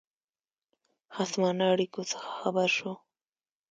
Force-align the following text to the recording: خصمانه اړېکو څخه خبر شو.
خصمانه 1.13 1.63
اړېکو 1.73 2.01
څخه 2.11 2.29
خبر 2.39 2.69
شو. 2.77 2.91